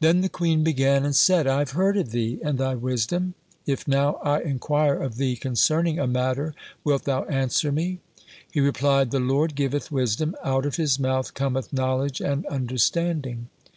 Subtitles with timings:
[0.00, 3.34] Then the queen began and said: (42) "I have heard of thee and thy wisdom;
[3.66, 8.00] if now I inquire of thee concerning a matter, wilt thou answer me?"
[8.50, 13.48] He replied: "The Lord giveth wisdom, out of His mouth cometh knowledge and understanding."